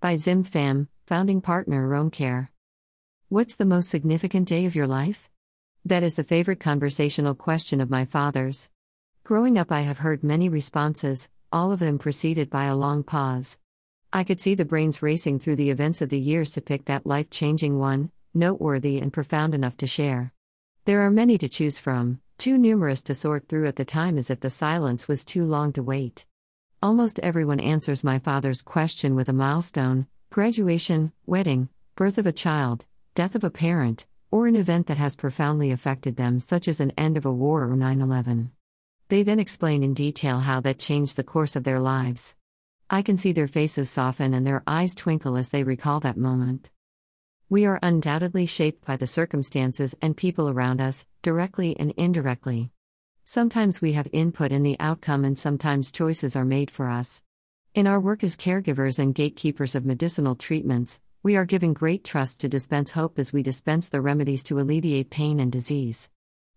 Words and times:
By 0.00 0.16
Zim 0.16 0.44
Pham, 0.44 0.86
founding 1.08 1.40
partner 1.40 1.88
ROAMcare. 1.88 2.50
What's 3.30 3.56
the 3.56 3.66
most 3.66 3.88
significant 3.88 4.46
day 4.46 4.64
of 4.64 4.76
your 4.76 4.86
life? 4.86 5.28
That 5.84 6.04
is 6.04 6.14
the 6.14 6.22
favorite 6.22 6.60
conversational 6.60 7.34
question 7.34 7.80
of 7.80 7.90
my 7.90 8.04
father's. 8.04 8.70
Growing 9.24 9.58
up, 9.58 9.72
I 9.72 9.80
have 9.80 9.98
heard 9.98 10.22
many 10.22 10.48
responses, 10.48 11.28
all 11.50 11.72
of 11.72 11.80
them 11.80 11.98
preceded 11.98 12.48
by 12.48 12.66
a 12.66 12.76
long 12.76 13.02
pause. 13.02 13.58
I 14.12 14.22
could 14.22 14.40
see 14.40 14.54
the 14.54 14.64
brains 14.64 15.02
racing 15.02 15.40
through 15.40 15.56
the 15.56 15.70
events 15.70 16.00
of 16.00 16.10
the 16.10 16.20
years 16.20 16.52
to 16.52 16.60
pick 16.60 16.84
that 16.84 17.04
life 17.04 17.28
changing 17.28 17.80
one, 17.80 18.12
noteworthy 18.32 19.00
and 19.00 19.12
profound 19.12 19.52
enough 19.52 19.76
to 19.78 19.88
share. 19.88 20.32
There 20.84 21.00
are 21.00 21.10
many 21.10 21.38
to 21.38 21.48
choose 21.48 21.80
from, 21.80 22.20
too 22.38 22.56
numerous 22.56 23.02
to 23.02 23.14
sort 23.16 23.48
through 23.48 23.66
at 23.66 23.74
the 23.74 23.84
time 23.84 24.16
as 24.16 24.30
if 24.30 24.38
the 24.38 24.48
silence 24.48 25.08
was 25.08 25.24
too 25.24 25.44
long 25.44 25.72
to 25.72 25.82
wait. 25.82 26.24
Almost 26.80 27.18
everyone 27.24 27.58
answers 27.58 28.04
my 28.04 28.20
father's 28.20 28.62
question 28.62 29.16
with 29.16 29.28
a 29.28 29.32
milestone 29.32 30.06
graduation, 30.30 31.10
wedding, 31.26 31.70
birth 31.96 32.18
of 32.18 32.26
a 32.26 32.30
child, 32.30 32.84
death 33.16 33.34
of 33.34 33.42
a 33.42 33.50
parent, 33.50 34.06
or 34.30 34.46
an 34.46 34.54
event 34.54 34.86
that 34.86 34.96
has 34.96 35.16
profoundly 35.16 35.72
affected 35.72 36.14
them, 36.14 36.38
such 36.38 36.68
as 36.68 36.78
an 36.78 36.92
end 36.96 37.16
of 37.16 37.26
a 37.26 37.32
war 37.32 37.64
or 37.68 37.74
9 37.74 38.00
11. 38.00 38.52
They 39.08 39.24
then 39.24 39.40
explain 39.40 39.82
in 39.82 39.92
detail 39.92 40.38
how 40.38 40.60
that 40.60 40.78
changed 40.78 41.16
the 41.16 41.24
course 41.24 41.56
of 41.56 41.64
their 41.64 41.80
lives. 41.80 42.36
I 42.88 43.02
can 43.02 43.16
see 43.16 43.32
their 43.32 43.48
faces 43.48 43.90
soften 43.90 44.32
and 44.32 44.46
their 44.46 44.62
eyes 44.64 44.94
twinkle 44.94 45.36
as 45.36 45.48
they 45.48 45.64
recall 45.64 45.98
that 46.00 46.16
moment. 46.16 46.70
We 47.48 47.66
are 47.66 47.80
undoubtedly 47.82 48.46
shaped 48.46 48.84
by 48.84 48.96
the 48.96 49.08
circumstances 49.08 49.96
and 50.00 50.16
people 50.16 50.48
around 50.48 50.80
us, 50.80 51.06
directly 51.22 51.76
and 51.76 51.90
indirectly. 51.96 52.70
Sometimes 53.30 53.82
we 53.82 53.92
have 53.92 54.08
input 54.10 54.52
in 54.52 54.62
the 54.62 54.78
outcome, 54.80 55.22
and 55.22 55.38
sometimes 55.38 55.92
choices 55.92 56.34
are 56.34 56.46
made 56.46 56.70
for 56.70 56.88
us. 56.88 57.22
In 57.74 57.86
our 57.86 58.00
work 58.00 58.24
as 58.24 58.38
caregivers 58.38 58.98
and 58.98 59.14
gatekeepers 59.14 59.74
of 59.74 59.84
medicinal 59.84 60.34
treatments, 60.34 61.02
we 61.22 61.36
are 61.36 61.44
given 61.44 61.74
great 61.74 62.04
trust 62.04 62.40
to 62.40 62.48
dispense 62.48 62.92
hope 62.92 63.18
as 63.18 63.30
we 63.30 63.42
dispense 63.42 63.90
the 63.90 64.00
remedies 64.00 64.42
to 64.44 64.58
alleviate 64.58 65.10
pain 65.10 65.40
and 65.40 65.52
disease. 65.52 66.08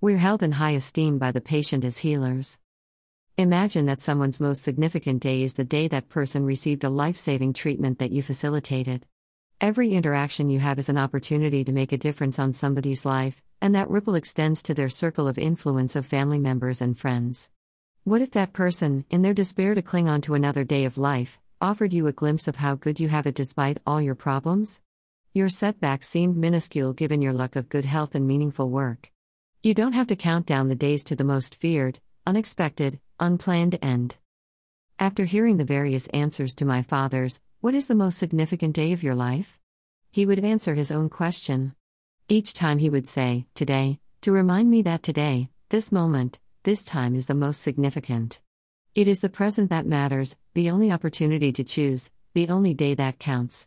We're 0.00 0.18
held 0.18 0.42
in 0.42 0.50
high 0.50 0.72
esteem 0.72 1.18
by 1.18 1.30
the 1.30 1.40
patient 1.40 1.84
as 1.84 1.98
healers. 1.98 2.58
Imagine 3.36 3.86
that 3.86 4.02
someone's 4.02 4.40
most 4.40 4.62
significant 4.62 5.22
day 5.22 5.44
is 5.44 5.54
the 5.54 5.62
day 5.62 5.86
that 5.86 6.08
person 6.08 6.44
received 6.44 6.82
a 6.82 6.90
life 6.90 7.16
saving 7.16 7.52
treatment 7.52 8.00
that 8.00 8.10
you 8.10 8.22
facilitated. 8.22 9.06
Every 9.58 9.94
interaction 9.94 10.50
you 10.50 10.58
have 10.58 10.78
is 10.78 10.90
an 10.90 10.98
opportunity 10.98 11.64
to 11.64 11.72
make 11.72 11.90
a 11.90 11.96
difference 11.96 12.38
on 12.38 12.52
somebody's 12.52 13.06
life, 13.06 13.42
and 13.58 13.74
that 13.74 13.88
ripple 13.88 14.14
extends 14.14 14.62
to 14.64 14.74
their 14.74 14.90
circle 14.90 15.26
of 15.26 15.38
influence 15.38 15.96
of 15.96 16.04
family 16.04 16.38
members 16.38 16.82
and 16.82 16.96
friends. 16.96 17.48
What 18.04 18.20
if 18.20 18.30
that 18.32 18.52
person, 18.52 19.06
in 19.08 19.22
their 19.22 19.32
despair 19.32 19.74
to 19.74 19.80
cling 19.80 20.10
on 20.10 20.20
to 20.22 20.34
another 20.34 20.62
day 20.62 20.84
of 20.84 20.98
life, 20.98 21.38
offered 21.58 21.94
you 21.94 22.06
a 22.06 22.12
glimpse 22.12 22.46
of 22.46 22.56
how 22.56 22.74
good 22.74 23.00
you 23.00 23.08
have 23.08 23.26
it 23.26 23.34
despite 23.34 23.80
all 23.86 23.98
your 23.98 24.14
problems? 24.14 24.82
Your 25.32 25.48
setbacks 25.48 26.06
seemed 26.06 26.36
minuscule 26.36 26.92
given 26.92 27.22
your 27.22 27.32
luck 27.32 27.56
of 27.56 27.70
good 27.70 27.86
health 27.86 28.14
and 28.14 28.28
meaningful 28.28 28.68
work. 28.68 29.10
You 29.62 29.72
don't 29.72 29.94
have 29.94 30.08
to 30.08 30.16
count 30.16 30.44
down 30.44 30.68
the 30.68 30.74
days 30.74 31.02
to 31.04 31.16
the 31.16 31.24
most 31.24 31.54
feared, 31.54 31.98
unexpected, 32.26 33.00
unplanned 33.18 33.78
end. 33.80 34.18
After 34.98 35.24
hearing 35.24 35.56
the 35.56 35.64
various 35.64 36.08
answers 36.08 36.52
to 36.54 36.66
my 36.66 36.82
father's, 36.82 37.40
what 37.66 37.74
is 37.74 37.88
the 37.88 37.96
most 37.96 38.16
significant 38.16 38.76
day 38.76 38.92
of 38.92 39.02
your 39.02 39.16
life? 39.16 39.58
He 40.12 40.24
would 40.24 40.38
answer 40.38 40.74
his 40.76 40.92
own 40.92 41.08
question. 41.08 41.74
Each 42.28 42.54
time 42.54 42.78
he 42.78 42.88
would 42.88 43.08
say, 43.08 43.46
Today, 43.56 43.98
to 44.20 44.30
remind 44.30 44.70
me 44.70 44.82
that 44.82 45.02
today, 45.02 45.48
this 45.70 45.90
moment, 45.90 46.38
this 46.62 46.84
time 46.84 47.16
is 47.16 47.26
the 47.26 47.34
most 47.34 47.60
significant. 47.60 48.38
It 48.94 49.08
is 49.08 49.18
the 49.18 49.28
present 49.28 49.68
that 49.70 49.84
matters, 49.84 50.38
the 50.54 50.70
only 50.70 50.92
opportunity 50.92 51.50
to 51.54 51.64
choose, 51.64 52.12
the 52.34 52.48
only 52.48 52.72
day 52.72 52.94
that 52.94 53.18
counts. 53.18 53.66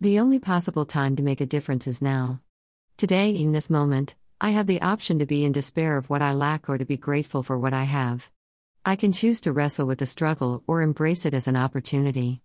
The 0.00 0.18
only 0.18 0.38
possible 0.38 0.86
time 0.86 1.14
to 1.16 1.22
make 1.22 1.42
a 1.42 1.52
difference 1.54 1.86
is 1.86 2.00
now. 2.00 2.40
Today, 2.96 3.28
in 3.28 3.52
this 3.52 3.68
moment, 3.68 4.14
I 4.40 4.52
have 4.52 4.66
the 4.66 4.80
option 4.80 5.18
to 5.18 5.26
be 5.26 5.44
in 5.44 5.52
despair 5.52 5.98
of 5.98 6.08
what 6.08 6.22
I 6.22 6.32
lack 6.32 6.70
or 6.70 6.78
to 6.78 6.86
be 6.86 6.96
grateful 6.96 7.42
for 7.42 7.58
what 7.58 7.74
I 7.74 7.84
have. 7.84 8.30
I 8.86 8.96
can 8.96 9.12
choose 9.12 9.42
to 9.42 9.52
wrestle 9.52 9.86
with 9.86 9.98
the 9.98 10.06
struggle 10.06 10.62
or 10.66 10.80
embrace 10.80 11.26
it 11.26 11.34
as 11.34 11.46
an 11.46 11.56
opportunity. 11.56 12.40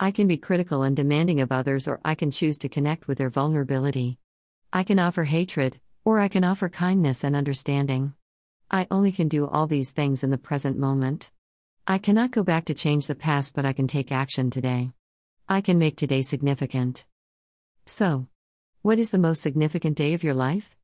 I 0.00 0.12
can 0.12 0.28
be 0.28 0.36
critical 0.36 0.84
and 0.84 0.94
demanding 0.94 1.40
of 1.40 1.50
others, 1.50 1.88
or 1.88 2.00
I 2.04 2.14
can 2.14 2.30
choose 2.30 2.56
to 2.58 2.68
connect 2.68 3.08
with 3.08 3.18
their 3.18 3.30
vulnerability. 3.30 4.18
I 4.72 4.84
can 4.84 5.00
offer 5.00 5.24
hatred, 5.24 5.80
or 6.04 6.20
I 6.20 6.28
can 6.28 6.44
offer 6.44 6.68
kindness 6.68 7.24
and 7.24 7.34
understanding. 7.34 8.14
I 8.70 8.86
only 8.92 9.10
can 9.10 9.26
do 9.26 9.48
all 9.48 9.66
these 9.66 9.90
things 9.90 10.22
in 10.22 10.30
the 10.30 10.38
present 10.38 10.78
moment. 10.78 11.32
I 11.84 11.98
cannot 11.98 12.30
go 12.30 12.44
back 12.44 12.66
to 12.66 12.74
change 12.74 13.08
the 13.08 13.16
past, 13.16 13.56
but 13.56 13.64
I 13.64 13.72
can 13.72 13.88
take 13.88 14.12
action 14.12 14.50
today. 14.50 14.92
I 15.48 15.60
can 15.60 15.80
make 15.80 15.96
today 15.96 16.22
significant. 16.22 17.04
So, 17.84 18.28
what 18.82 19.00
is 19.00 19.10
the 19.10 19.18
most 19.18 19.42
significant 19.42 19.96
day 19.96 20.14
of 20.14 20.22
your 20.22 20.34
life? 20.34 20.76